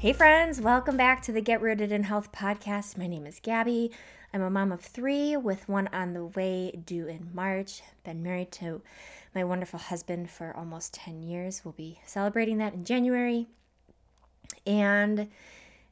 [0.00, 2.96] Hey, friends, welcome back to the Get Rooted in Health podcast.
[2.96, 3.90] My name is Gabby.
[4.32, 7.82] I'm a mom of three with one on the way due in March.
[8.04, 8.80] Been married to
[9.34, 11.62] my wonderful husband for almost 10 years.
[11.64, 13.48] We'll be celebrating that in January.
[14.64, 15.26] And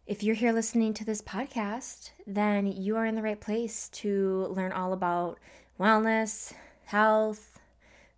[0.06, 4.46] if you're here listening to this podcast, then you are in the right place to
[4.50, 5.40] learn all about
[5.80, 6.52] wellness,
[6.84, 7.58] health,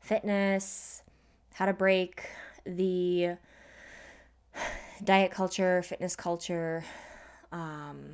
[0.00, 1.02] fitness,
[1.54, 2.28] how to break
[2.66, 3.38] the
[5.04, 6.84] diet culture, fitness culture,
[7.52, 8.10] um,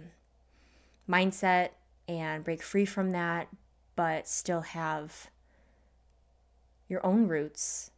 [1.09, 1.71] mindset,
[2.09, 3.49] and break free from that,
[3.97, 5.31] but still have
[6.89, 7.91] your own roots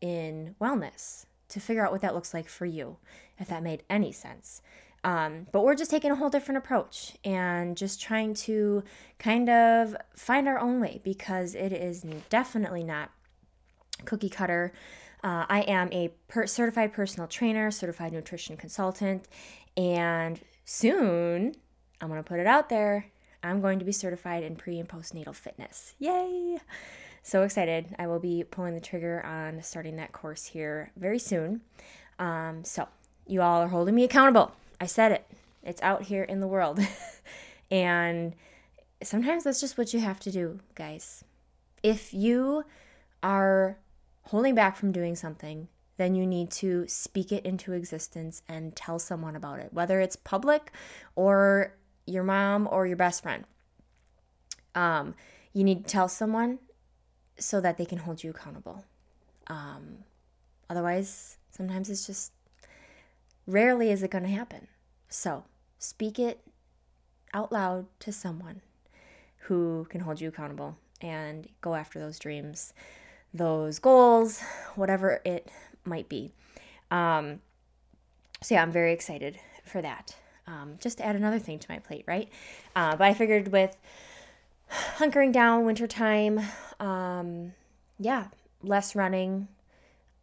[0.00, 2.96] in wellness to figure out what that looks like for you,
[3.38, 4.62] if that made any sense.
[5.04, 8.82] Um, but we're just taking a whole different approach and just trying to
[9.20, 13.10] kind of find our own way because it is definitely not
[14.04, 14.72] cookie cutter.
[15.24, 19.26] Uh, I am a per- certified personal trainer, certified nutrition consultant,
[19.76, 21.54] and soon
[22.00, 23.06] I'm going to put it out there.
[23.42, 25.94] I'm going to be certified in pre and postnatal fitness.
[25.98, 26.58] Yay!
[27.22, 27.94] So excited.
[27.98, 31.60] I will be pulling the trigger on starting that course here very soon.
[32.18, 32.88] Um, so,
[33.26, 34.52] you all are holding me accountable.
[34.80, 35.26] I said it.
[35.62, 36.80] It's out here in the world.
[37.70, 38.34] and
[39.02, 41.24] sometimes that's just what you have to do, guys.
[41.82, 42.64] If you
[43.22, 43.76] are
[44.26, 48.98] holding back from doing something, then you need to speak it into existence and tell
[48.98, 50.72] someone about it, whether it's public
[51.14, 51.74] or
[52.06, 53.44] your mom or your best friend.
[54.74, 55.14] Um,
[55.52, 56.58] you need to tell someone
[57.38, 58.84] so that they can hold you accountable.
[59.46, 59.98] Um,
[60.68, 62.32] otherwise, sometimes it's just
[63.46, 64.68] rarely is it going to happen.
[65.08, 65.44] So
[65.78, 66.40] speak it
[67.32, 68.60] out loud to someone
[69.38, 72.72] who can hold you accountable and go after those dreams
[73.34, 74.40] those goals,
[74.74, 75.48] whatever it
[75.84, 76.32] might be.
[76.90, 77.40] Um,
[78.42, 80.14] so, yeah, I'm very excited for that.
[80.46, 82.28] Um, just to add another thing to my plate, right?
[82.76, 83.76] Uh, but I figured with
[84.96, 86.40] hunkering down wintertime,
[86.78, 87.52] um,
[87.98, 88.26] yeah,
[88.62, 89.48] less running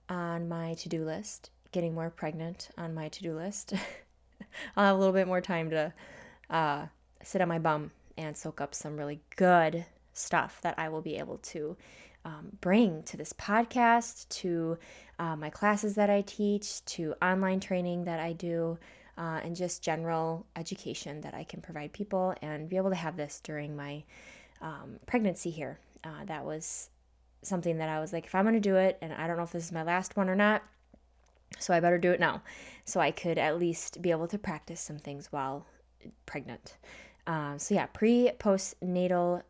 [0.09, 3.73] on my to do list, getting more pregnant on my to do list.
[4.75, 5.93] I'll have a little bit more time to
[6.49, 6.85] uh,
[7.23, 11.17] sit on my bum and soak up some really good stuff that I will be
[11.17, 11.75] able to
[12.25, 14.78] um, bring to this podcast, to
[15.19, 18.78] uh, my classes that I teach, to online training that I do,
[19.17, 23.17] uh, and just general education that I can provide people and be able to have
[23.17, 24.03] this during my
[24.62, 25.79] um, pregnancy here.
[26.03, 26.89] Uh, that was
[27.41, 29.44] something that I was like, if I'm going to do it, and I don't know
[29.44, 30.63] if this is my last one or not,
[31.59, 32.41] so I better do it now.
[32.85, 35.66] So I could at least be able to practice some things while
[36.25, 36.78] pregnant.
[37.28, 39.44] Um, so yeah, pre postnatal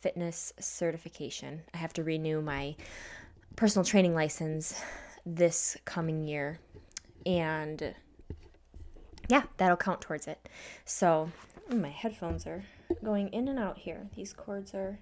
[0.00, 1.62] fitness certification.
[1.74, 2.76] I have to renew my
[3.56, 4.80] personal training license
[5.26, 6.58] this coming year.
[7.26, 7.94] And
[9.28, 10.48] yeah, that'll count towards it.
[10.84, 11.30] So
[11.70, 12.64] my headphones are
[13.04, 14.08] going in and out here.
[14.14, 14.98] These cords are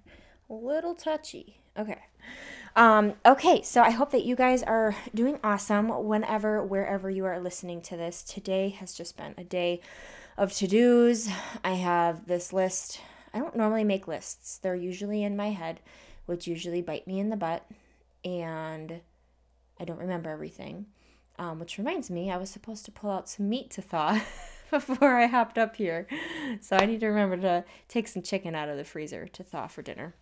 [0.50, 1.60] a little touchy.
[1.78, 1.98] Okay.
[2.74, 7.40] Um, okay, so I hope that you guys are doing awesome whenever, wherever you are
[7.40, 8.22] listening to this.
[8.22, 9.80] Today has just been a day
[10.36, 11.28] of to dos.
[11.64, 13.00] I have this list
[13.36, 14.56] I don't normally make lists.
[14.56, 15.80] They're usually in my head,
[16.24, 17.66] which usually bite me in the butt,
[18.24, 19.00] and
[19.78, 20.86] I don't remember everything.
[21.38, 24.22] Um, which reminds me, I was supposed to pull out some meat to thaw
[24.70, 26.06] before I hopped up here.
[26.62, 29.66] So I need to remember to take some chicken out of the freezer to thaw
[29.66, 30.14] for dinner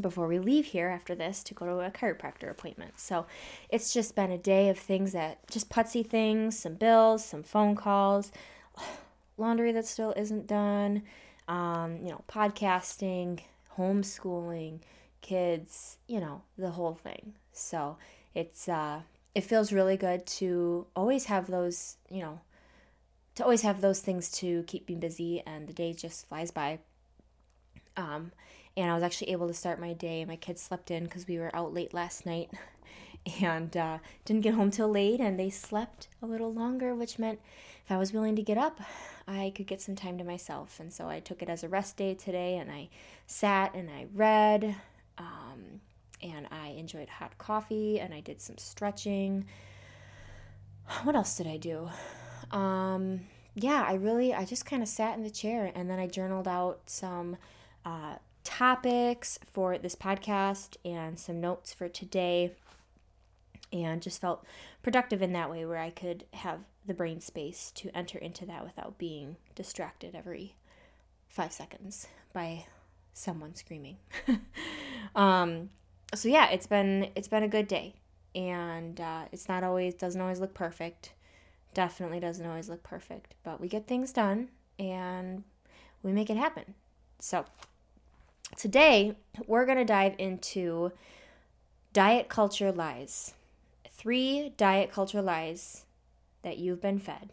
[0.00, 2.98] before we leave here after this to go to a chiropractor appointment.
[2.98, 3.26] So
[3.68, 7.76] it's just been a day of things that just putsy things, some bills, some phone
[7.76, 8.32] calls,
[9.36, 11.02] laundry that still isn't done,
[11.48, 13.40] um, you know, podcasting,
[13.76, 14.80] homeschooling,
[15.20, 17.34] kids, you know, the whole thing.
[17.52, 17.96] So
[18.34, 19.00] it's uh,
[19.34, 22.40] it feels really good to always have those, you know,
[23.34, 26.80] to always have those things to keep me busy, and the day just flies by.
[27.96, 28.32] Um,
[28.76, 30.24] and I was actually able to start my day.
[30.24, 32.50] My kids slept in because we were out late last night,
[33.42, 37.40] and uh, didn't get home till late, and they slept a little longer, which meant
[37.84, 38.80] if I was willing to get up,
[39.26, 40.80] I could get some time to myself.
[40.80, 42.88] And so I took it as a rest day today, and I
[43.26, 44.76] sat and I read,
[45.18, 45.80] um,
[46.22, 49.46] and I enjoyed hot coffee, and I did some stretching.
[51.04, 51.88] What else did I do?
[52.50, 53.20] Um,
[53.54, 56.48] yeah, I really, I just kind of sat in the chair, and then I journaled
[56.48, 57.36] out some.
[57.84, 58.14] Uh,
[58.44, 62.52] topics for this podcast and some notes for today
[63.72, 64.44] and just felt
[64.82, 68.64] productive in that way where I could have the brain space to enter into that
[68.64, 70.56] without being distracted every
[71.28, 72.66] five seconds by
[73.12, 73.96] someone screaming.
[75.14, 75.70] um,
[76.14, 77.94] so yeah, it's been it's been a good day,
[78.34, 81.12] and uh, it's not always doesn't always look perfect.
[81.74, 84.48] Definitely doesn't always look perfect, but we get things done
[84.78, 85.44] and
[86.02, 86.74] we make it happen.
[87.18, 87.46] So
[88.56, 90.92] today we're gonna dive into
[91.92, 93.34] diet culture lies
[94.02, 95.84] three diet culture lies
[96.42, 97.30] that you've been fed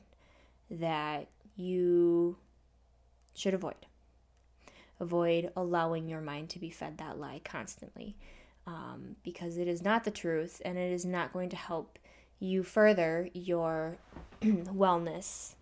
[0.69, 2.38] that you
[3.33, 3.88] should avoid.
[5.00, 8.16] Avoid allowing your mind to be fed that lie constantly
[8.68, 11.98] um, because it is not the truth and it is not going to help
[12.39, 13.98] you further your
[14.44, 15.56] wellness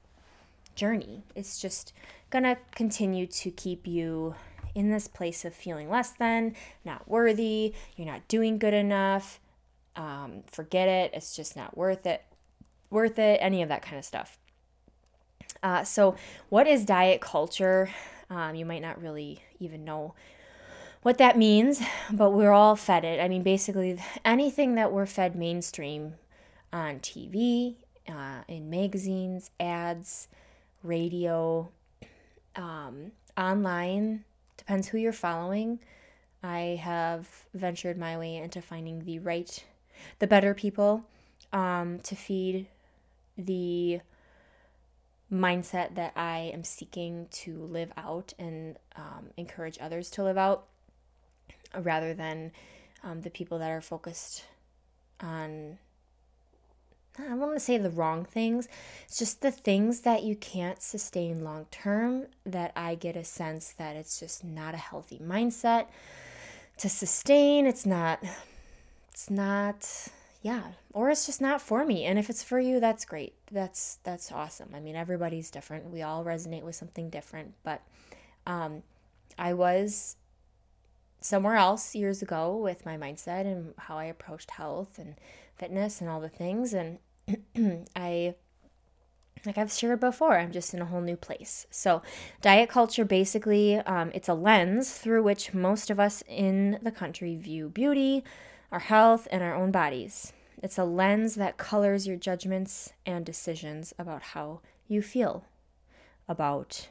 [0.75, 1.23] journey.
[1.35, 1.93] It's just
[2.33, 4.35] to continue to keep you
[4.75, 6.53] in this place of feeling less than,
[6.83, 9.39] not worthy, you're not doing good enough,
[9.97, 11.11] um, forget it.
[11.13, 12.23] It's just not worth it.
[12.89, 13.39] Worth it.
[13.41, 14.37] Any of that kind of stuff.
[15.63, 16.15] Uh, so,
[16.49, 17.89] what is diet culture?
[18.29, 20.13] Um, you might not really even know
[21.01, 23.19] what that means, but we're all fed it.
[23.19, 26.13] I mean, basically, anything that we're fed mainstream
[26.71, 27.75] on TV,
[28.07, 30.27] uh, in magazines, ads,
[30.83, 31.69] radio,
[32.55, 34.23] um, online,
[34.57, 35.79] depends who you're following.
[36.43, 39.63] I have ventured my way into finding the right
[40.19, 41.03] the better people
[41.53, 42.67] um, to feed
[43.37, 43.99] the
[45.31, 50.65] mindset that I am seeking to live out and um, encourage others to live out
[51.77, 52.51] rather than
[53.03, 54.45] um, the people that are focused
[55.19, 55.77] on
[57.19, 58.67] I want to say the wrong things.
[59.05, 63.73] It's just the things that you can't sustain long term that I get a sense
[63.73, 65.87] that it's just not a healthy mindset
[66.77, 67.65] to sustain.
[67.65, 68.23] It's not
[69.17, 70.09] it's not
[70.43, 70.61] yeah
[70.93, 72.05] or it's just not for me.
[72.05, 73.33] And if it's for you that's great.
[73.51, 74.69] That's that's awesome.
[74.75, 75.89] I mean everybody's different.
[75.89, 77.55] We all resonate with something different.
[77.63, 77.81] But
[78.45, 78.83] um,
[79.39, 80.17] i was
[81.19, 85.15] somewhere else years ago with my mindset and how i approached health and
[85.55, 86.75] fitness and all the things.
[86.75, 86.99] And
[87.95, 88.35] i
[89.47, 91.65] like I've shared before, I'm just in a whole new place.
[91.71, 92.03] So,
[92.41, 97.35] diet culture basically, um, it's a lens through which most of us in the country
[97.35, 98.23] view beauty,
[98.71, 100.33] our health, and our own bodies.
[100.61, 105.45] It's a lens that colors your judgments and decisions about how you feel
[106.27, 106.89] about,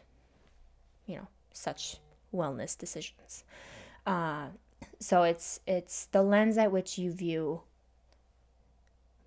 [1.07, 1.99] you know, such
[2.33, 3.45] wellness decisions.
[4.07, 4.47] Uh,
[5.01, 7.63] so it's it's the lens at which you view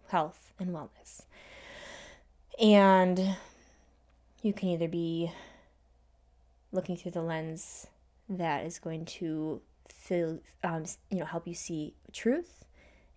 [0.07, 1.25] health and wellness.
[2.59, 3.35] And
[4.41, 5.31] you can either be
[6.71, 7.87] looking through the lens
[8.27, 9.61] that is going to
[10.09, 12.65] feel, um, you know, help you see truth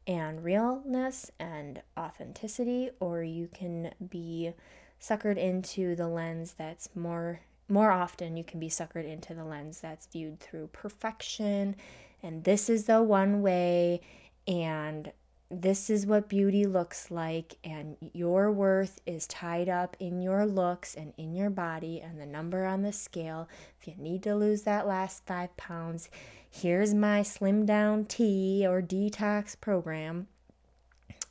[0.07, 4.53] and realness and authenticity, or you can be
[5.01, 9.81] suckered into the lens that's more more often you can be suckered into the lens
[9.81, 11.75] that's viewed through perfection.
[12.23, 14.03] And this is the one way
[14.47, 15.11] and
[15.53, 20.95] this is what beauty looks like, and your worth is tied up in your looks
[20.95, 23.49] and in your body and the number on the scale.
[23.79, 26.09] If you need to lose that last five pounds,
[26.49, 30.27] here's my slim down tea or detox program.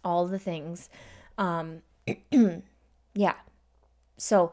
[0.05, 0.89] All the things.
[1.39, 1.81] Um,
[3.15, 3.35] yeah.
[4.17, 4.51] So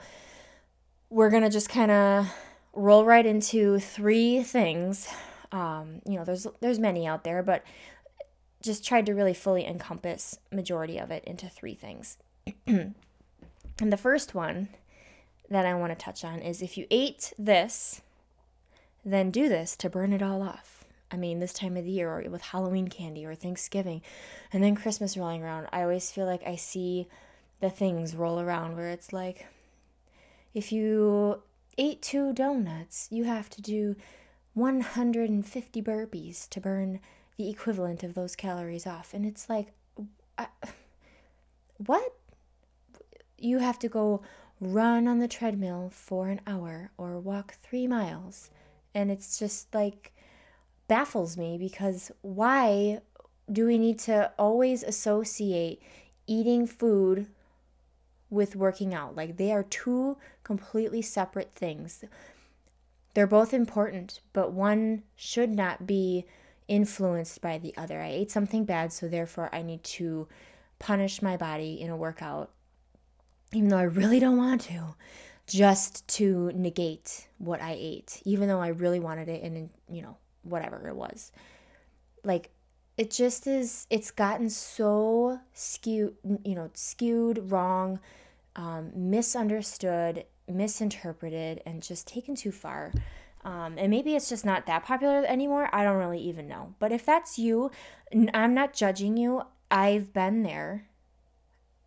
[1.10, 2.26] we're going to just kind of
[2.72, 5.08] roll right into three things.
[5.52, 7.64] Um, you know, there's there's many out there, but
[8.62, 12.18] just tried to really fully encompass majority of it into three things.
[12.66, 12.94] and
[13.78, 14.68] the first one
[15.48, 18.02] that I want to touch on is if you ate this,
[19.04, 20.84] then do this to burn it all off.
[21.10, 24.02] I mean, this time of the year, or with Halloween candy, or Thanksgiving,
[24.52, 27.08] and then Christmas rolling around, I always feel like I see
[27.60, 29.46] the things roll around where it's like,
[30.52, 31.42] if you
[31.78, 33.96] ate two donuts, you have to do
[34.54, 37.00] 150 burpees to burn
[37.38, 39.14] the equivalent of those calories off.
[39.14, 39.68] And it's like,
[40.36, 40.48] I,
[41.78, 42.12] what?
[43.38, 44.20] You have to go
[44.60, 48.50] run on the treadmill for an hour or walk three miles.
[48.92, 50.12] And it's just like
[50.88, 53.00] baffles me because why
[53.50, 55.80] do we need to always associate
[56.26, 57.28] eating food
[58.30, 59.14] with working out?
[59.14, 62.04] Like they are two completely separate things.
[63.14, 66.26] They're both important, but one should not be
[66.68, 68.00] influenced by the other.
[68.00, 70.28] I ate something bad, so therefore I need to
[70.78, 72.50] punish my body in a workout,
[73.52, 74.94] even though I really don't want to,
[75.46, 80.16] just to negate what I ate, even though I really wanted it and, you know,
[80.42, 81.32] whatever it was.
[82.22, 82.50] Like,
[82.96, 88.00] it just is, it's gotten so skewed, you know, skewed, wrong,
[88.56, 92.92] um, misunderstood, misinterpreted, and just taken too far.
[93.44, 95.68] Um, and maybe it's just not that popular anymore.
[95.72, 96.74] I don't really even know.
[96.78, 97.70] But if that's you,
[98.34, 99.42] I'm not judging you.
[99.70, 100.86] I've been there.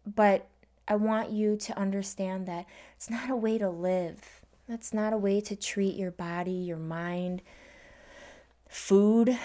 [0.06, 0.48] But
[0.88, 2.66] I want you to understand that
[2.96, 4.42] it's not a way to live.
[4.68, 7.42] That's not a way to treat your body, your mind,
[8.68, 9.38] food.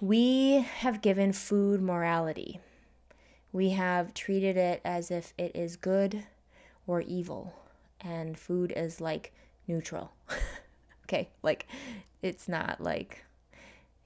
[0.00, 2.60] We have given food morality.
[3.52, 6.24] We have treated it as if it is good
[6.86, 7.54] or evil,
[8.00, 9.32] and food is like
[9.68, 10.12] neutral.
[11.12, 11.30] okay?
[11.42, 11.66] Like,
[12.22, 13.24] it's not like,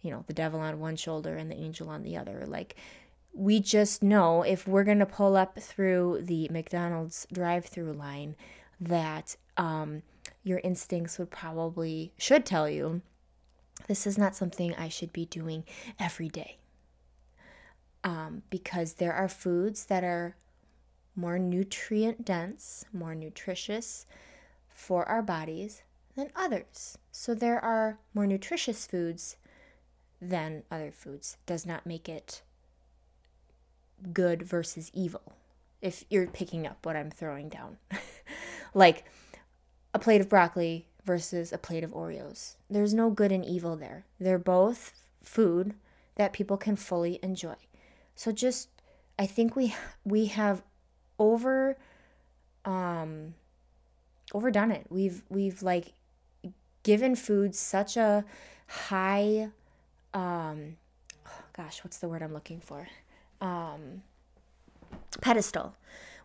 [0.02, 2.44] you know, the devil on one shoulder and the angel on the other.
[2.46, 2.76] Like,
[3.32, 8.34] we just know if we're going to pull up through the McDonald's drive through line
[8.80, 10.02] that um,
[10.42, 13.02] your instincts would probably, should tell you,
[13.88, 15.64] this is not something I should be doing
[16.00, 16.58] every day.
[18.02, 20.36] Um, because there are foods that are
[21.14, 24.06] more nutrient dense, more nutritious
[24.68, 25.82] for our bodies
[26.16, 26.99] than others.
[27.12, 29.37] So there are more nutritious foods
[30.20, 31.37] than other foods.
[31.46, 32.42] Does not make it
[34.12, 35.35] good versus evil.
[35.82, 37.76] If you're picking up what I'm throwing down.
[38.75, 39.04] like
[39.94, 42.56] a plate of broccoli versus a plate of Oreos.
[42.68, 44.04] There's no good and evil there.
[44.18, 44.92] They're both
[45.23, 45.75] food
[46.16, 47.54] that people can fully enjoy.
[48.14, 48.68] So just
[49.18, 50.62] I think we we have
[51.18, 51.76] over
[52.64, 53.35] um
[54.35, 54.87] overdone it.
[54.90, 55.92] We've we've like
[56.87, 58.25] given food such a
[58.69, 59.49] high
[60.14, 60.76] um
[61.52, 62.87] gosh what's the word i'm looking for?
[63.40, 64.02] Um
[65.21, 65.75] pedestal.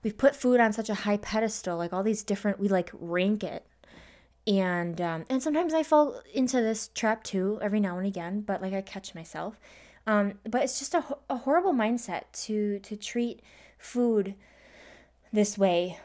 [0.04, 3.44] We've put food on such a high pedestal like all these different we like rank
[3.44, 3.66] it.
[4.46, 8.62] And um, and sometimes i fall into this trap too every now and again but
[8.62, 9.60] like i catch myself.
[10.06, 13.42] Um, but it's just a, a horrible mindset to to treat
[13.80, 14.36] food
[15.34, 15.98] this way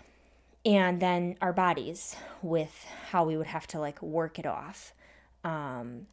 [0.66, 4.92] and then our bodies with how we would have to like work it off
[5.44, 6.08] um,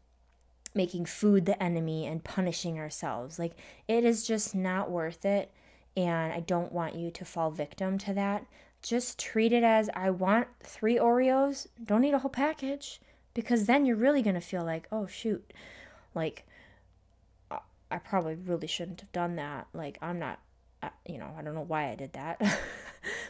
[0.76, 3.40] making food the enemy and punishing ourselves.
[3.40, 3.54] Like
[3.88, 5.52] it is just not worth it
[5.96, 8.46] and i don't want you to fall victim to that.
[8.84, 13.00] Just treat it as i want three oreos don't eat a whole package
[13.34, 15.52] because then you're really going to feel like oh shoot.
[16.14, 16.46] Like
[17.90, 19.68] i probably really shouldn't have done that.
[19.74, 20.40] Like i'm not
[21.08, 22.42] you know i don't know why i did that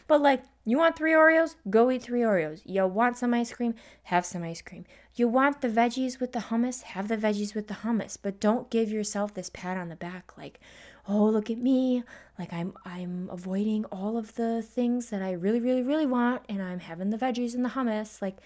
[0.08, 1.56] But like, you want three Oreos?
[1.70, 2.62] Go eat three Oreos.
[2.66, 3.76] You want some ice cream?
[4.04, 4.86] Have some ice cream.
[5.16, 6.84] You want the veggies with the hummus?
[6.84, 8.18] Have the veggies with the hummus.
[8.22, 10.60] But don't give yourself this pat on the back like,
[11.08, 12.04] "Oh, look at me.
[12.40, 16.62] Like I'm I'm avoiding all of the things that I really really really want and
[16.62, 18.38] I'm having the veggies and the hummus." Like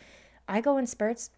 [0.47, 1.29] I go in spurts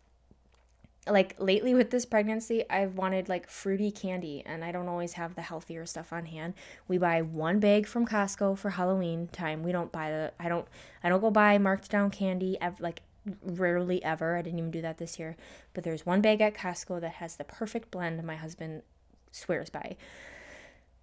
[1.07, 5.35] like lately with this pregnancy, I've wanted like fruity candy and I don't always have
[5.35, 6.53] the healthier stuff on hand.
[6.87, 9.63] We buy one bag from Costco for Halloween time.
[9.63, 10.67] We don't buy the I don't
[11.03, 13.01] I don't go buy marked down candy ever, like
[13.43, 14.37] rarely ever.
[14.37, 15.35] I didn't even do that this year.
[15.73, 18.83] But there's one bag at Costco that has the perfect blend my husband
[19.31, 19.95] swears by.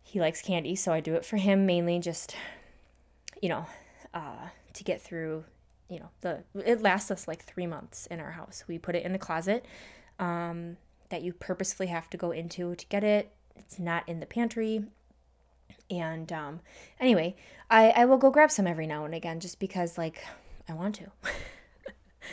[0.03, 2.37] He likes candy, so I do it for him mainly just
[3.43, 3.67] you know,
[4.15, 5.45] uh to get through
[5.89, 8.65] you know the it lasts us like three months in our house.
[8.69, 9.65] We put it in the closet
[10.19, 10.77] um,
[11.11, 13.33] that you purposefully have to go into to get it.
[13.55, 14.85] It's not in the pantry.
[15.89, 16.61] And um,
[16.99, 17.37] anyway
[17.71, 20.25] I, I will go grab some every now and again just because like
[20.69, 21.13] i want to.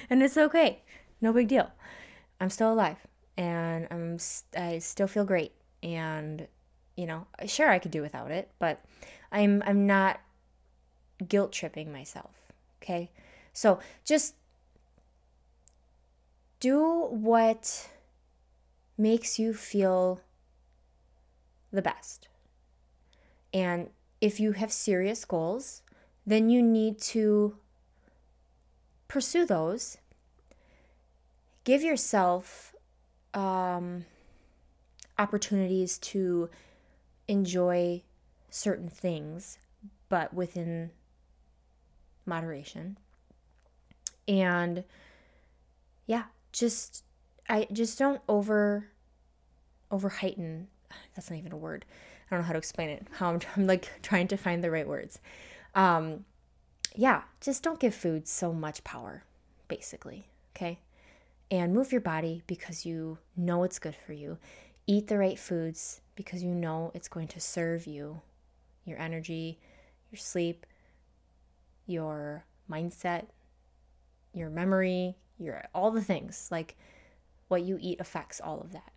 [0.10, 0.82] And it's okay.
[1.22, 1.72] No big deal.
[2.42, 2.98] I'm still alive.
[3.38, 4.18] And i'm
[4.58, 5.52] i still feel great.
[5.84, 6.48] And
[6.96, 8.84] you know sure i could do without it but
[9.32, 10.20] i'm i'm not
[11.28, 12.32] guilt tripping myself
[12.82, 13.12] okay
[13.54, 14.36] so just
[16.60, 17.90] do what
[18.98, 20.22] makes you feel
[21.72, 22.28] the best.
[23.54, 23.90] And
[24.22, 25.84] if you have serious goals,
[26.26, 27.58] then you need to
[29.08, 29.98] pursue those.
[31.64, 32.74] Give yourself
[33.34, 34.06] um,
[35.20, 36.50] opportunities to
[37.28, 38.02] enjoy
[38.50, 39.60] certain things,
[40.10, 40.92] but within
[42.26, 42.98] moderation
[44.27, 44.84] And
[46.06, 47.03] yeah, just
[47.50, 48.88] I just don't over
[49.92, 50.68] over heighten.
[51.15, 51.86] That's not even a word.
[52.27, 53.08] I don't know how to explain it.
[53.12, 55.20] How I'm, I'm like trying to find the right words.
[55.75, 56.25] Um,
[56.96, 59.24] yeah, just don't give food so much power,
[59.68, 60.27] basically.
[60.56, 60.80] Okay,
[61.50, 64.38] and move your body because you know it's good for you.
[64.86, 68.22] Eat the right foods because you know it's going to serve you,
[68.86, 69.60] your energy,
[70.12, 70.65] your sleep,
[71.88, 73.25] your mindset,
[74.34, 76.48] your memory, your all the things.
[76.52, 76.75] Like
[77.48, 78.92] what you eat affects all of that.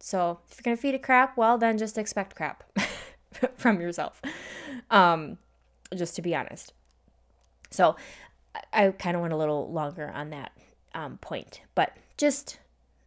[0.00, 2.64] So if you're gonna feed it crap, well then just expect crap
[3.56, 4.20] from yourself.
[4.90, 5.38] Um,
[5.94, 6.72] just to be honest.
[7.70, 7.96] So
[8.54, 10.52] I, I kind of went a little longer on that
[10.94, 12.58] um, point, but just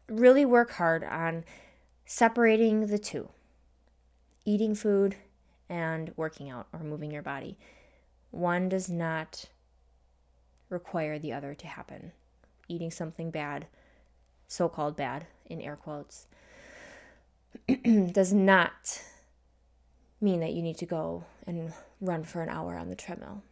[0.09, 1.43] really work hard on
[2.05, 3.29] separating the two
[4.45, 5.15] eating food
[5.69, 7.57] and working out or moving your body.
[8.31, 9.45] One does not
[10.69, 12.11] require the other to happen.
[12.67, 13.67] Eating something bad,
[14.47, 16.27] so called bad in air quotes,
[18.11, 19.01] does not
[20.19, 23.43] mean that you need to go and run for an hour on the treadmill.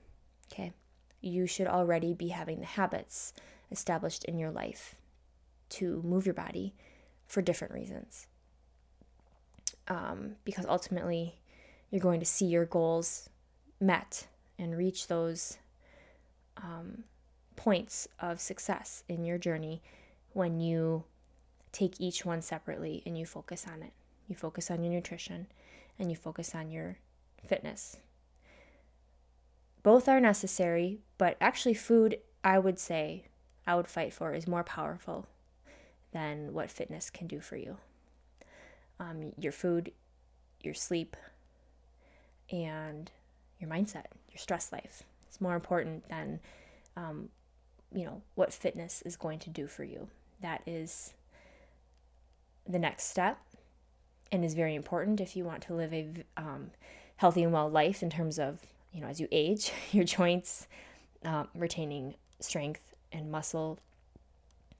[0.51, 0.73] Okay?
[1.21, 3.33] You should already be having the habits
[3.71, 4.95] established in your life
[5.69, 6.73] to move your body
[7.25, 8.27] for different reasons.
[9.87, 11.39] Um, because ultimately,
[11.89, 13.29] you're going to see your goals
[13.79, 15.57] met and reach those
[16.57, 17.03] um,
[17.55, 19.81] points of success in your journey
[20.33, 21.03] when you
[21.71, 23.93] take each one separately and you focus on it.
[24.27, 25.47] You focus on your nutrition
[25.99, 26.97] and you focus on your
[27.45, 27.97] fitness.
[29.83, 33.25] Both are necessary, but actually, food, I would say,
[33.67, 35.27] I would fight for is more powerful
[36.11, 37.77] than what fitness can do for you.
[38.99, 39.91] Um, your food,
[40.61, 41.15] your sleep,
[42.49, 43.11] and
[43.59, 45.03] your mindset, your stress life.
[45.35, 46.39] It's more important than,
[46.95, 47.27] um,
[47.93, 50.07] you know, what fitness is going to do for you.
[50.41, 51.13] That is
[52.65, 53.37] the next step
[54.31, 56.71] and is very important if you want to live a um,
[57.17, 58.61] healthy and well life in terms of,
[58.93, 60.67] you know, as you age, your joints,
[61.25, 63.77] um, retaining strength and muscle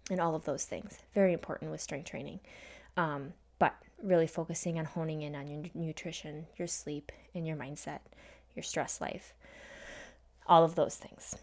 [0.10, 1.00] and all of those things.
[1.14, 2.40] Very important with strength training.
[2.96, 8.00] Um, but really focusing on honing in on your nutrition, your sleep, and your mindset,
[8.56, 9.34] your stress life,
[10.48, 11.36] all of those things.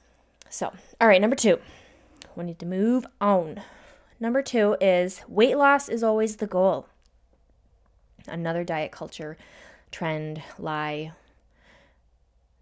[0.49, 1.59] So, all right, number two,
[2.37, 3.62] we need to move on.
[4.21, 6.87] Number two is weight loss is always the goal.
[8.29, 9.37] Another diet culture
[9.91, 11.12] trend lie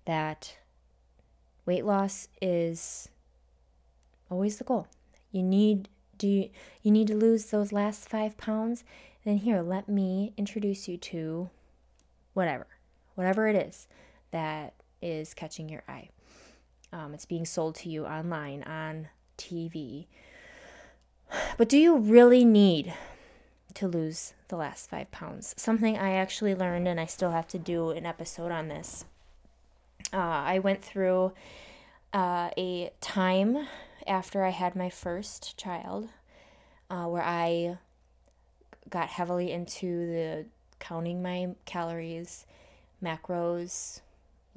[0.07, 0.57] that
[1.67, 3.09] weight loss is
[4.31, 4.87] always the goal.
[5.31, 6.51] You need do you,
[6.83, 8.85] you need to lose those last 5 pounds
[9.25, 11.51] then here, let me introduce you to
[12.33, 12.67] whatever,
[13.15, 13.87] whatever it is
[14.31, 16.09] that is catching your eye.
[16.93, 20.07] Um, it's being sold to you online, on TV.
[21.57, 22.93] But do you really need
[23.75, 25.55] to lose the last five pounds?
[25.57, 29.05] Something I actually learned, and I still have to do an episode on this.
[30.13, 31.33] Uh, I went through
[32.13, 33.69] uh, a time
[34.07, 36.09] after I had my first child
[36.89, 37.79] uh, where I
[38.89, 40.47] got heavily into the
[40.81, 42.47] counting my calories,
[43.03, 44.01] macros,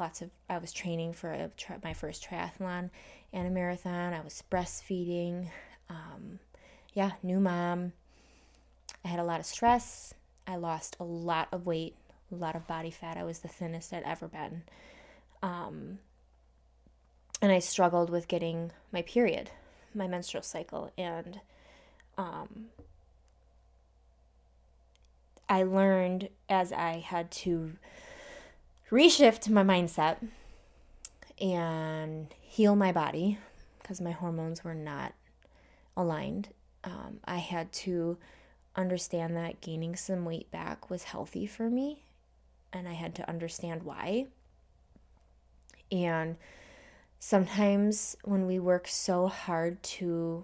[0.04, 1.50] lots of I was training for a,
[1.82, 2.89] my first triathlon
[3.32, 4.12] and a marathon.
[4.12, 5.48] I was breastfeeding.
[5.89, 6.39] Um,
[6.94, 7.94] yeah, new mom.
[9.06, 10.13] I had a lot of stress.
[10.46, 11.96] I lost a lot of weight,
[12.34, 13.16] a lot of body fat.
[13.16, 14.63] I was the thinnest I'd ever been.
[15.42, 16.00] Um,
[17.42, 19.52] and I struggled with getting my period,
[19.96, 21.39] my menstrual cycle, and
[22.18, 22.66] um,
[25.48, 27.72] I learned as I had to
[28.91, 30.17] reshift my mindset
[31.41, 33.38] and heal my body
[33.82, 35.13] because my hormones were not
[35.98, 36.50] aligned.
[36.84, 38.17] Um, I had to
[38.76, 42.04] understand that gaining some weight back was healthy for me,
[42.72, 44.28] and I had to understand why.
[45.91, 46.38] And
[47.19, 50.43] sometimes when we work so hard to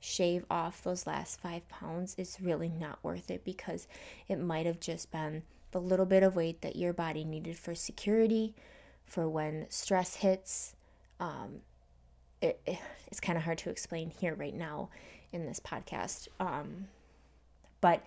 [0.00, 3.86] shave off those last five pounds, it's really not worth it because
[4.28, 5.42] it might have just been
[5.76, 8.54] the little bit of weight that your body needed for security,
[9.04, 10.74] for when stress hits.
[11.20, 11.60] Um,
[12.40, 14.88] it, it, it's kind of hard to explain here right now
[15.32, 16.28] in this podcast.
[16.40, 16.86] Um,
[17.82, 18.02] but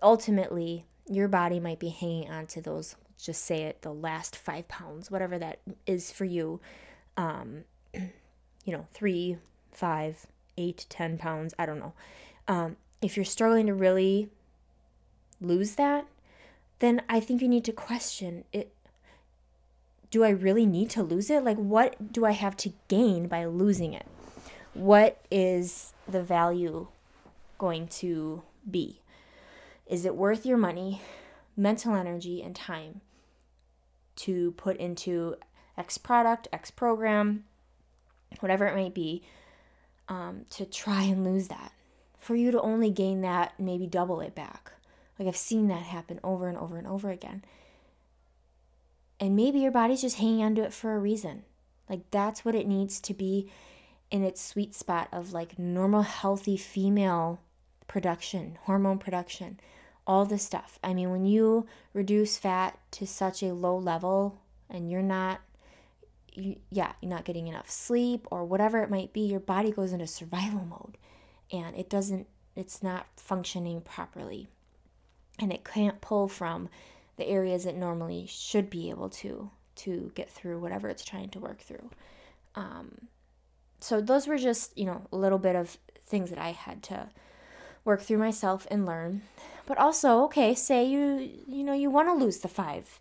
[0.00, 4.68] ultimately, your body might be hanging on to those, just say it, the last five
[4.68, 6.60] pounds, whatever that is for you.
[7.16, 9.38] Um, you know, three,
[9.72, 11.94] five, eight, ten pounds, I don't know.
[12.46, 14.28] Um, if you're struggling to really
[15.40, 16.06] lose that,
[16.78, 18.72] then I think you need to question it.
[20.10, 21.44] Do I really need to lose it?
[21.44, 24.06] Like, what do I have to gain by losing it?
[24.76, 26.86] what is the value
[27.58, 29.00] going to be?
[29.86, 31.00] Is it worth your money,
[31.56, 33.00] mental energy, and time
[34.16, 35.36] to put into
[35.78, 37.44] X product, X program,
[38.40, 39.22] whatever it might be,
[40.08, 41.72] um, to try and lose that?
[42.18, 44.72] For you to only gain that, maybe double it back.
[45.18, 47.44] Like I've seen that happen over and over and over again.
[49.18, 51.44] And maybe your body's just hanging onto it for a reason.
[51.88, 53.50] Like that's what it needs to be
[54.10, 57.40] in its sweet spot of like normal, healthy female
[57.88, 59.58] production, hormone production,
[60.06, 60.78] all this stuff.
[60.82, 65.40] I mean, when you reduce fat to such a low level and you're not,
[66.32, 69.92] you, yeah, you're not getting enough sleep or whatever it might be, your body goes
[69.92, 70.98] into survival mode
[71.50, 74.48] and it doesn't, it's not functioning properly.
[75.38, 76.68] And it can't pull from
[77.16, 81.38] the areas it normally should be able to to get through whatever it's trying to
[81.38, 81.90] work through.
[82.54, 83.08] Um,
[83.78, 87.08] so those were just you know a little bit of things that I had to
[87.84, 89.22] work through myself and learn.
[89.66, 93.00] But also, okay, say you you know you want to lose the five,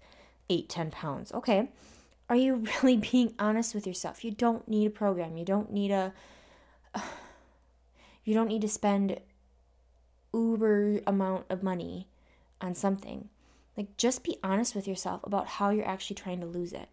[0.50, 1.32] eight, ten pounds.
[1.34, 1.70] Okay,
[2.30, 4.24] are you really being honest with yourself?
[4.24, 5.38] You don't need a program.
[5.38, 6.14] You don't need a.
[8.28, 9.20] You don't need to spend
[10.34, 12.08] uber amount of money
[12.66, 13.30] on something.
[13.78, 16.90] Like, just be honest with yourself about how you're actually trying to lose it.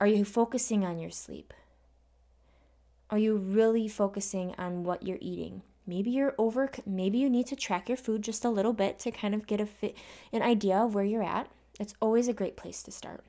[0.00, 1.54] Are you focusing on your sleep?
[3.10, 5.62] Are you really focusing on what you're eating?
[5.86, 9.10] Maybe you're over maybe you need to track your food just a little bit to
[9.10, 9.96] kind of get a fit
[10.32, 11.48] an idea of where you're at.
[11.78, 13.24] It's always a great place to start.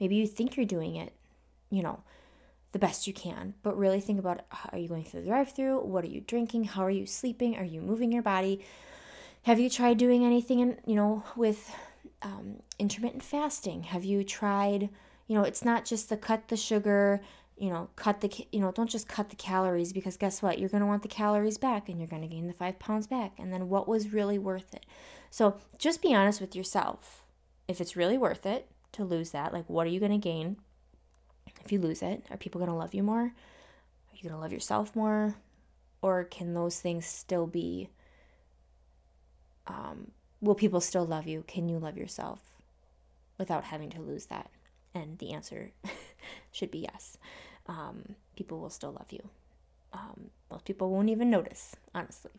[0.00, 1.12] Maybe you think you're doing it,
[1.70, 2.00] you know,
[2.76, 5.80] the best you can, but really think about are you going through the drive-through?
[5.80, 6.64] What are you drinking?
[6.64, 7.56] How are you sleeping?
[7.56, 8.62] Are you moving your body?
[9.44, 11.74] Have you tried doing anything, in, you know, with
[12.20, 13.84] um, intermittent fasting?
[13.84, 14.90] Have you tried,
[15.26, 17.22] you know, it's not just the cut the sugar,
[17.56, 20.58] you know, cut the, you know, don't just cut the calories because guess what?
[20.58, 23.06] You're going to want the calories back and you're going to gain the five pounds
[23.06, 23.38] back.
[23.38, 24.84] And then what was really worth it?
[25.30, 27.24] So just be honest with yourself.
[27.68, 30.58] If it's really worth it to lose that, like what are you going to gain
[31.66, 32.24] if you lose it?
[32.30, 33.22] Are people going to love you more?
[33.22, 35.34] Are you going to love yourself more?
[36.00, 37.90] Or can those things still be
[39.66, 41.44] um, will people still love you?
[41.46, 42.40] Can you love yourself
[43.38, 44.50] without having to lose that?
[44.94, 45.72] And the answer
[46.52, 47.18] should be yes.
[47.66, 49.28] Um, people will still love you.
[49.92, 52.30] Um, most people won't even notice, honestly.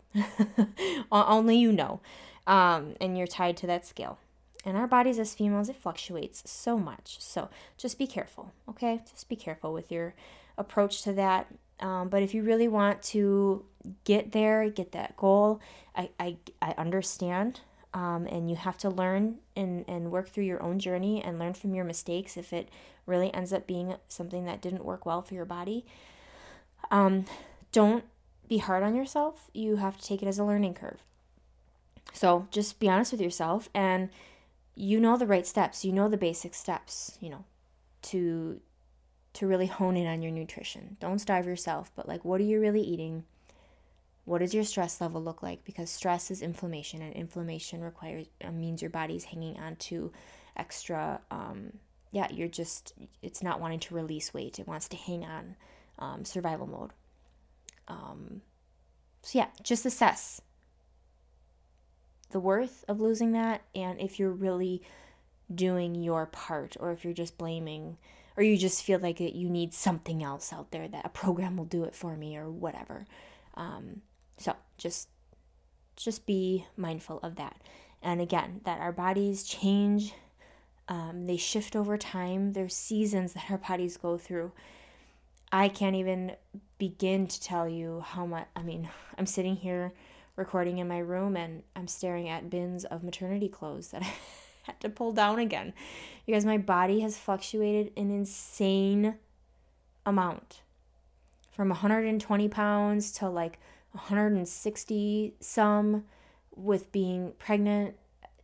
[1.12, 2.00] Only you know.
[2.46, 4.20] Um, and you're tied to that scale.
[4.68, 7.22] In our bodies as females, it fluctuates so much.
[7.22, 9.00] So just be careful, okay?
[9.10, 10.14] Just be careful with your
[10.58, 11.48] approach to that.
[11.80, 13.64] Um, but if you really want to
[14.04, 15.62] get there, get that goal,
[15.96, 17.62] I, I, I understand.
[17.94, 21.54] Um, and you have to learn and, and work through your own journey and learn
[21.54, 22.68] from your mistakes if it
[23.06, 25.86] really ends up being something that didn't work well for your body.
[26.92, 27.24] Um,
[27.72, 28.04] don't
[28.50, 29.50] be hard on yourself.
[29.54, 31.00] You have to take it as a learning curve.
[32.12, 34.10] So just be honest with yourself and
[34.78, 35.84] you know the right steps.
[35.84, 37.44] You know the basic steps, you know,
[38.04, 38.62] to
[39.34, 40.98] to really hone in on your nutrition.
[41.00, 43.24] Don't starve yourself, but like what are you really eating?
[44.26, 45.64] What does your stress level look like?
[45.64, 50.12] Because stress is inflammation, and inflammation requires uh, means your body's hanging on to
[50.56, 51.22] extra.
[51.32, 51.74] Um,
[52.12, 55.56] yeah, you're just it's not wanting to release weight; it wants to hang on,
[55.98, 56.92] um, survival mode.
[57.88, 58.42] Um,
[59.24, 60.42] so yeah, just assess
[62.32, 64.82] the worth of losing that, and if you're really
[65.54, 67.98] doing your part, or if you're just blaming
[68.38, 71.66] or you just feel like you need something else out there that a program will
[71.66, 73.08] do it for me or whatever.
[73.56, 74.04] Um,
[74.38, 75.10] so just
[75.96, 77.60] just be mindful of that.
[78.04, 80.14] And again, that our bodies change,
[80.88, 82.54] um, they shift over time.
[82.54, 84.52] There's seasons that our bodies go through.
[85.52, 86.34] I can't even
[86.78, 88.46] begin to tell you how much.
[88.56, 88.88] I mean,
[89.18, 89.92] I'm sitting here
[90.38, 94.14] recording in my room and I'm staring at bins of maternity clothes that I
[94.64, 95.74] had to pull down again.
[96.26, 99.16] Because my body has fluctuated an insane
[100.06, 100.62] amount.
[101.52, 103.60] From 120 pounds to like
[103.92, 106.06] 160 some
[106.56, 107.96] with being pregnant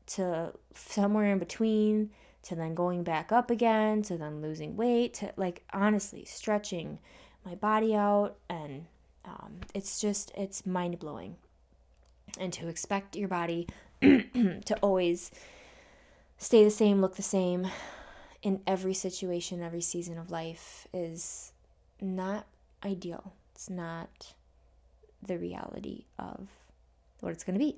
[0.05, 2.09] to somewhere in between
[2.43, 6.99] to then going back up again to then losing weight to like honestly stretching
[7.45, 8.85] my body out and
[9.25, 11.35] um, it's just it's mind-blowing
[12.39, 13.67] and to expect your body
[14.01, 15.31] to always
[16.37, 17.67] stay the same, look the same
[18.41, 21.53] in every situation, every season of life is
[22.01, 22.45] not
[22.83, 23.33] ideal.
[23.55, 24.33] It's not
[25.21, 26.49] the reality of
[27.21, 27.77] what it's going to be.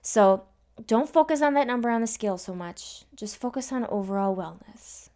[0.00, 0.44] So
[0.86, 3.04] don't focus on that number on the scale so much.
[3.14, 5.10] Just focus on overall wellness.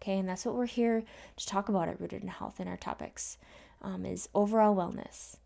[0.00, 1.02] Okay, and that's what we're here
[1.36, 3.36] to talk about at Rooted in Health in our topics
[3.82, 5.36] um, is overall wellness.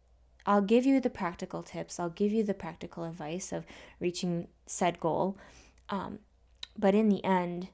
[0.47, 2.01] I'll give you the practical tips.
[2.01, 3.65] I'll give you the practical advice of
[4.01, 5.37] reaching said goal.
[5.89, 6.19] Um,
[6.79, 7.69] but in the end,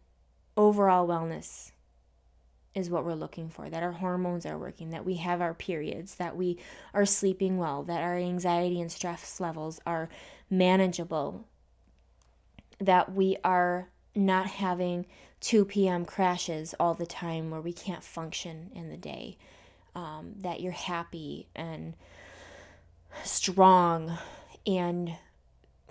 [0.57, 1.73] overall wellness
[2.75, 6.17] is what we're looking for that our hormones are working, that we have our periods,
[6.17, 6.59] that we
[6.95, 10.09] are sleeping well, that our anxiety and stress levels are
[10.51, 11.47] manageable,
[12.79, 15.07] that we are not having
[15.41, 16.05] 2 p.m.
[16.05, 19.37] crashes all the time where we can't function in the day,
[19.95, 21.95] um, that you're happy and
[23.25, 24.19] strong
[24.67, 25.17] and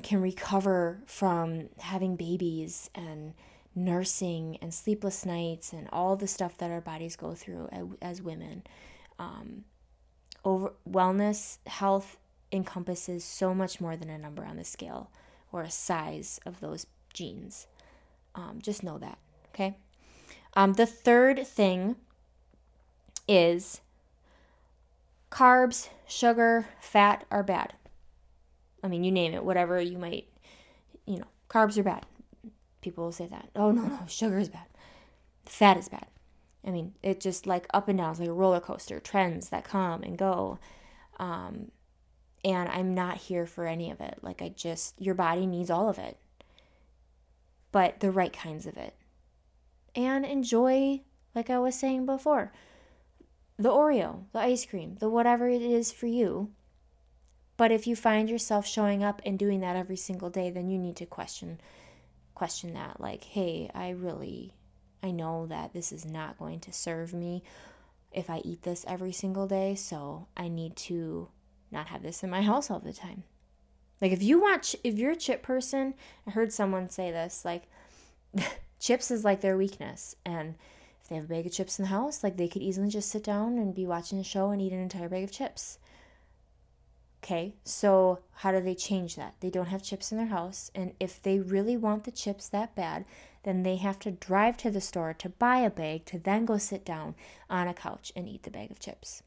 [0.04, 3.34] can recover from having babies and
[3.76, 7.70] nursing and sleepless nights and all the stuff that our bodies go through
[8.02, 8.64] as, women.
[9.20, 9.66] Um,
[10.44, 12.18] over wellness, health
[12.52, 15.12] encompasses so much more than a number on the scale
[15.52, 17.68] or a size of those jeans.
[18.36, 19.18] Um, just know that,
[19.54, 19.78] okay?
[20.56, 21.96] Um, the third thing
[23.28, 23.82] is
[25.32, 27.74] carbs, sugar, fat are bad.
[28.84, 30.28] I mean, you name it, whatever you might,
[31.06, 32.06] you know, carbs are bad.
[32.82, 33.50] People will say that.
[33.56, 34.68] Oh, no, no, sugar is bad.
[35.46, 36.08] Fat is bad.
[36.66, 39.64] I mean, it just like up and down, it's like a roller coaster, trends that
[39.64, 40.60] come and go.
[41.20, 41.72] Um,
[42.44, 44.20] and I'm not here for any of it.
[44.22, 46.18] Like, I just, your body needs all of it,
[47.72, 48.96] but the right kinds of it.
[49.96, 51.02] And enjoy,
[51.34, 52.52] like I was saying before,
[53.58, 56.52] the Oreo, the ice cream, the whatever it is for you.
[57.58, 60.78] But if you find yourself showing up and doing that every single day, then you
[60.78, 61.60] need to question
[62.36, 64.54] question that like, "Hey, I really
[65.02, 67.44] I know that this is not going to serve me
[68.12, 71.30] if I eat this every single day, so I need to
[71.72, 73.24] not have this in my house all the time."
[74.00, 75.96] Like if you want if you're a chip person,
[76.28, 77.64] I heard someone say this like
[78.80, 80.56] chips is like their weakness and
[81.08, 83.10] if they have a bag of chips in the house, like they could easily just
[83.10, 85.80] sit down and be watching a show and eat an entire bag of chips.
[87.24, 89.36] Okay, so how do they change that?
[89.40, 92.76] They don't have chips in their house, and if they really want the chips that
[92.76, 93.06] bad,
[93.44, 96.58] then they have to drive to the store to buy a bag to then go
[96.58, 97.16] sit down
[97.50, 99.24] on a couch and eat the bag of chips.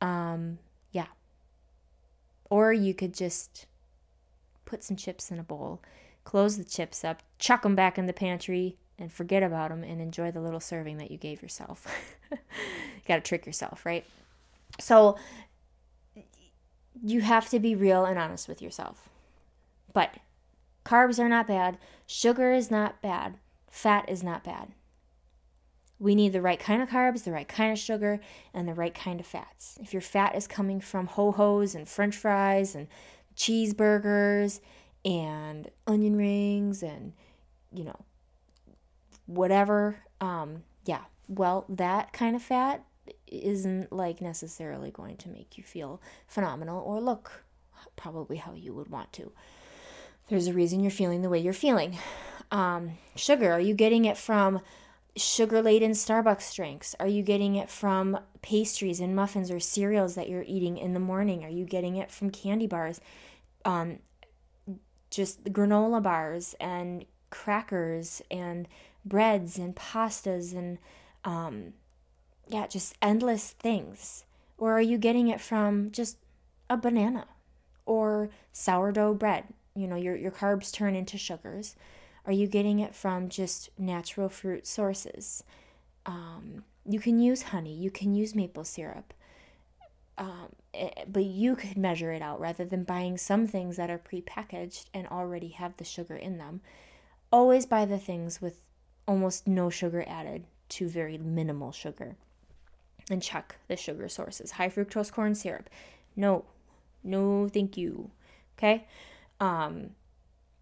[0.00, 0.58] Um,
[0.90, 1.06] yeah.
[2.50, 3.66] Or you could just
[4.64, 5.80] put some chips in a bowl,
[6.24, 10.00] close the chips up, chuck them back in the pantry, and forget about them and
[10.00, 11.86] enjoy the little serving that you gave yourself.
[12.30, 12.38] you
[13.06, 14.06] got to trick yourself, right?
[14.78, 15.16] So
[17.02, 19.08] you have to be real and honest with yourself.
[19.92, 20.14] But
[20.84, 23.38] carbs are not bad, sugar is not bad,
[23.68, 24.68] fat is not bad.
[25.98, 28.20] We need the right kind of carbs, the right kind of sugar,
[28.54, 29.78] and the right kind of fats.
[29.82, 32.86] If your fat is coming from ho hos and french fries and
[33.36, 34.60] cheeseburgers
[35.04, 37.14] and onion rings and,
[37.72, 38.04] you know,
[39.34, 39.96] whatever.
[40.20, 42.84] Um, yeah, well, that kind of fat
[43.26, 47.44] isn't like necessarily going to make you feel phenomenal or look
[47.96, 49.32] probably how you would want to.
[50.28, 51.98] There's a reason you're feeling the way you're feeling.
[52.50, 54.60] Um, sugar, are you getting it from
[55.16, 56.94] sugar laden Starbucks drinks?
[57.00, 61.00] Are you getting it from pastries and muffins or cereals that you're eating in the
[61.00, 61.44] morning?
[61.44, 63.00] Are you getting it from candy bars?
[63.64, 63.98] Um,
[65.10, 68.68] just granola bars and crackers and
[69.04, 70.78] breads and pastas and
[71.24, 71.74] um,
[72.48, 74.24] yeah, just endless things?
[74.58, 76.18] Or are you getting it from just
[76.70, 77.26] a banana
[77.86, 79.44] or sourdough bread?
[79.74, 81.76] You know, your, your carbs turn into sugars.
[82.26, 85.42] Are you getting it from just natural fruit sources?
[86.06, 89.14] Um, you can use honey, you can use maple syrup,
[90.18, 93.90] um, it, eh, but you could measure it out rather than buying some things that
[93.90, 96.60] are prepackaged and already have the sugar in them.
[97.30, 98.60] Always buy the things with
[99.06, 102.16] almost no sugar added to very minimal sugar.
[103.10, 104.52] And check the sugar sources.
[104.52, 105.68] High fructose corn syrup.
[106.14, 106.44] No,
[107.02, 108.10] no, thank you.
[108.56, 108.86] Okay?
[109.40, 109.90] Um,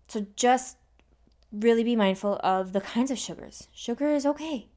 [0.08, 0.76] so just
[1.52, 3.68] really be mindful of the kinds of sugars.
[3.72, 4.68] Sugar is okay,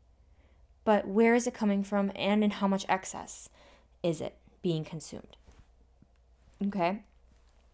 [0.84, 3.50] but where is it coming from and in how much excess
[4.02, 5.38] is it being consumed?
[6.68, 7.02] Okay?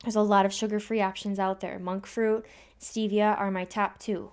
[0.03, 1.79] There's a lot of sugar free options out there.
[1.79, 2.45] Monk fruit,
[2.79, 4.31] stevia are my top two.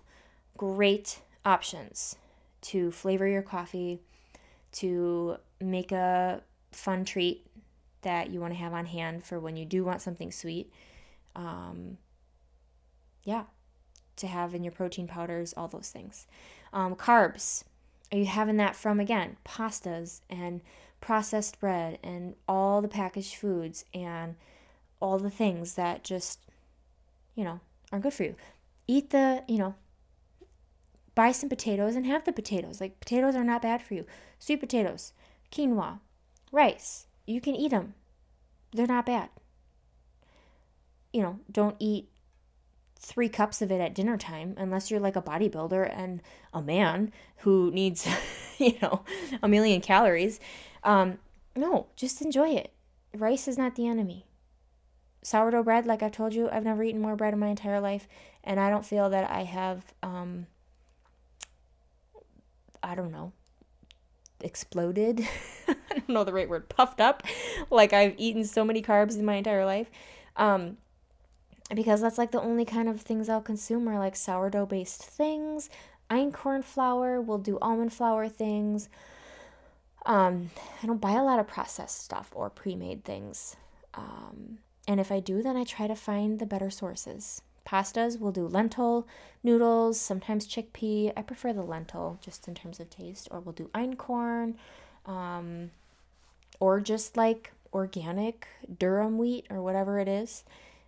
[0.57, 2.17] Great options
[2.61, 4.01] to flavor your coffee,
[4.73, 7.47] to make a fun treat
[8.03, 10.71] that you want to have on hand for when you do want something sweet.
[11.35, 11.99] Um,
[13.25, 13.45] yeah,
[14.17, 16.27] to have in your protein powders, all those things.
[16.73, 17.65] Um, carbs,
[18.13, 20.61] are you having that from again pastas and
[21.01, 24.37] processed bread and all the packaged foods and
[25.01, 26.41] all the things that just,
[27.35, 27.61] you know,
[27.93, 28.35] aren't good for you?
[28.87, 29.75] Eat the, you know,
[31.17, 32.81] buy some potatoes and have the potatoes.
[32.81, 34.07] Like potatoes are not bad for you.
[34.39, 35.13] Sweet potatoes,
[35.51, 35.99] quinoa,
[36.53, 37.09] rice.
[37.27, 37.95] You can eat them.
[38.73, 39.31] They're not bad.
[41.13, 42.09] You know, don't eat
[42.99, 47.13] three cups of it at dinner time unless you're like a bodybuilder and a man
[47.39, 48.07] who needs,
[48.59, 49.03] you know,
[49.43, 50.39] a million calories.
[50.85, 51.19] Um,
[51.57, 52.73] no, just enjoy it.
[53.15, 54.27] Rice is not the enemy.
[55.23, 58.07] Sourdough bread, like I've told you, I've never eaten more bread in my entire life,
[58.45, 60.47] and I don't feel that I have, um,
[62.87, 63.33] I don't know,
[64.41, 65.27] exploded.
[65.69, 67.25] I don't know the right word, puffed up,
[67.69, 69.91] like I've eaten so many carbs in my entire life.
[70.37, 70.77] Um,
[71.75, 75.69] because that's like the only kind of things I'll consume are like sourdough based things.
[76.09, 78.89] Einkorn flour, we'll do almond flour things.
[80.05, 83.57] Um, I don't buy a lot of processed stuff or pre made things.
[83.95, 87.43] Um, and if I do, then I try to find the better sources.
[87.67, 89.07] Pastas, we'll do lentil,
[89.43, 91.13] noodles, sometimes chickpea.
[91.17, 93.29] I prefer the lentil just in terms of taste.
[93.31, 94.55] Or we'll do einkorn,
[95.05, 95.71] um,
[96.61, 100.45] or just like organic durum wheat or whatever it is.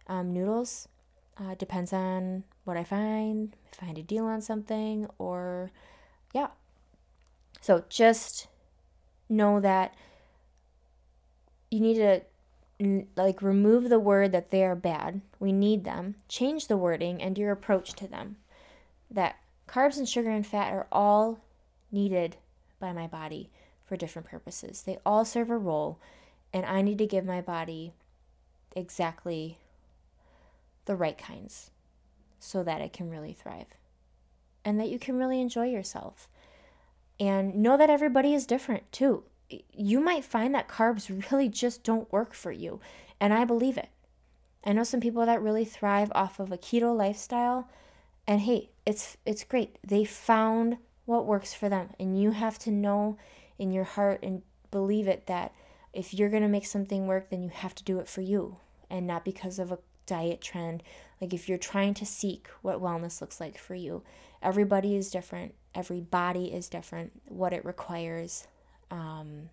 [0.06, 0.88] Um, noodles,
[1.38, 5.70] uh, depends on what I find, find a deal on something, or
[6.32, 6.48] yeah.
[7.60, 8.46] So just
[9.28, 9.94] know that
[11.70, 12.22] you need to
[13.16, 15.20] like remove the word that they are bad.
[15.40, 16.14] We need them.
[16.28, 18.36] Change the wording and your approach to them.
[19.10, 19.36] That
[19.66, 21.40] carbs and sugar and fat are all
[21.90, 22.36] needed
[22.78, 23.50] by my body
[23.84, 24.82] for different purposes.
[24.82, 25.98] They all serve a role,
[26.52, 27.92] and I need to give my body
[28.76, 29.58] exactly
[30.84, 31.70] the right kinds
[32.38, 33.66] so that it can really thrive
[34.64, 36.28] and that you can really enjoy yourself.
[37.18, 39.24] And know that everybody is different too.
[39.72, 42.80] You might find that carbs really just don't work for you,
[43.20, 43.88] and I believe it.
[44.64, 47.68] I know some people that really thrive off of a keto lifestyle,
[48.26, 49.78] and hey, it's it's great.
[49.86, 53.16] They found what works for them, and you have to know
[53.58, 55.52] in your heart and believe it that
[55.92, 58.56] if you're going to make something work, then you have to do it for you
[58.90, 60.82] and not because of a diet trend.
[61.20, 64.02] Like if you're trying to seek what wellness looks like for you,
[64.42, 65.54] everybody is different.
[65.74, 67.12] Every body is different.
[67.26, 68.46] What it requires.
[68.90, 69.50] Um,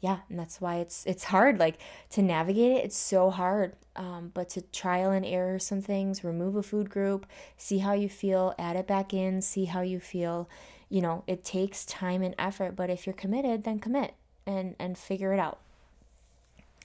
[0.00, 1.58] yeah, and that's why it's it's hard.
[1.58, 1.78] Like
[2.10, 3.74] to navigate it, it's so hard.
[3.94, 7.24] Um, but to trial and error some things, remove a food group,
[7.56, 10.48] see how you feel, add it back in, see how you feel.
[10.88, 12.74] You know, it takes time and effort.
[12.74, 15.60] But if you're committed, then commit and and figure it out.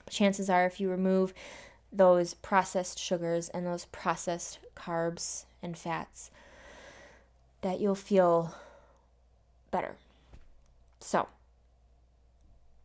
[0.08, 1.34] Chances are, if you remove
[1.92, 6.30] those processed sugars and those processed carbs and fats
[7.62, 8.54] that you'll feel
[9.70, 9.96] better.
[11.08, 11.26] So,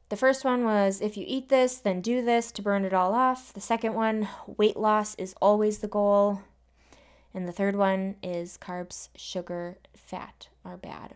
[0.08, 3.14] the first one was if you eat this, then do this to burn it all
[3.14, 3.52] off.
[3.52, 6.42] The second one, weight loss is always the goal.
[7.34, 11.16] And the third one is carbs, sugar, fat are bad.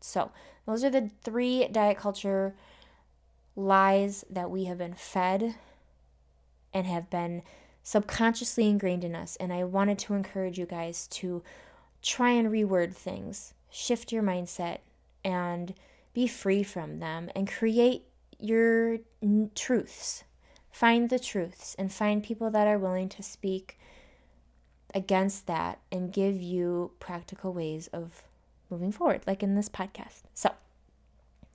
[0.00, 0.32] So,
[0.66, 2.56] those are the three diet culture
[3.54, 5.54] lies that we have been fed
[6.74, 7.42] and have been
[7.84, 9.36] subconsciously ingrained in us.
[9.36, 11.44] And I wanted to encourage you guys to
[12.02, 14.78] try and reword things, shift your mindset,
[15.24, 15.72] and
[16.18, 18.02] be free from them and create
[18.40, 18.98] your
[19.54, 20.24] truths.
[20.68, 23.78] Find the truths and find people that are willing to speak
[24.92, 28.24] against that and give you practical ways of
[28.68, 30.22] moving forward, like in this podcast.
[30.34, 30.50] So,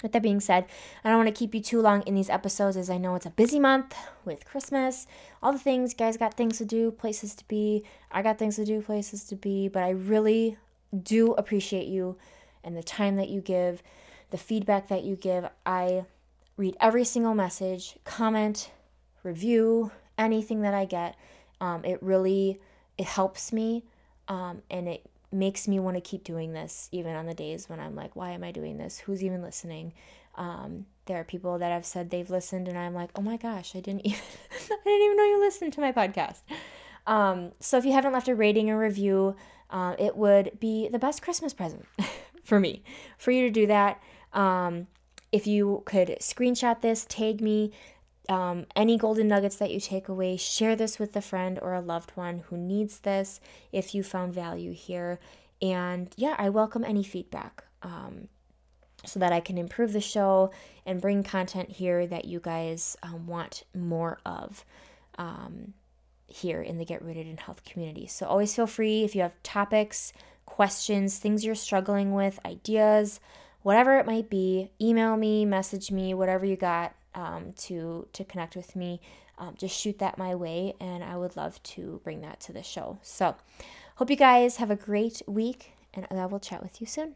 [0.01, 0.65] with that being said,
[1.03, 3.25] I don't want to keep you too long in these episodes as I know it's
[3.25, 5.07] a busy month with Christmas,
[5.41, 5.91] all the things.
[5.91, 7.83] You guys got things to do, places to be.
[8.13, 9.67] I got things to do, places to be.
[9.67, 10.55] But I really
[10.97, 12.15] do appreciate you
[12.63, 13.83] and the time that you give,
[14.33, 15.47] the feedback that you give.
[15.63, 16.05] I
[16.57, 18.71] read every single message, comment,
[19.21, 21.15] review, anything that I get.
[21.61, 22.59] Um, it really
[22.97, 23.83] it helps me
[24.27, 27.79] um, and it makes me want to keep doing this even on the days when
[27.79, 28.97] I'm like, why am I doing this?
[28.97, 29.93] Who's even listening?
[30.33, 33.75] Um, there are people that have said they've listened, and I'm like, oh my gosh,
[33.75, 34.19] I didn't even,
[34.71, 36.41] I didn't even know you listened to my podcast.
[37.05, 39.35] Um, so if you haven't left a rating or review,
[39.69, 41.85] uh, it would be the best Christmas present
[42.43, 42.81] for me
[43.19, 44.01] for you to do that.
[44.33, 44.87] Um,
[45.31, 47.71] if you could screenshot this, tag me,
[48.29, 51.81] um, any golden nuggets that you take away, share this with a friend or a
[51.81, 53.39] loved one who needs this
[53.71, 55.19] if you found value here.
[55.61, 58.27] And yeah, I welcome any feedback um,
[59.05, 60.51] so that I can improve the show
[60.85, 64.63] and bring content here that you guys um, want more of
[65.17, 65.73] um,
[66.27, 68.07] here in the Get Rooted in Health community.
[68.07, 70.13] So always feel free if you have topics,
[70.45, 73.19] questions, things you're struggling with, ideas,
[73.63, 78.55] whatever it might be, email me, message me, whatever you got um, to to connect
[78.55, 79.01] with me,
[79.37, 82.63] um, just shoot that my way, and I would love to bring that to the
[82.63, 82.99] show.
[83.01, 83.35] So,
[83.95, 87.15] hope you guys have a great week, and I will chat with you soon.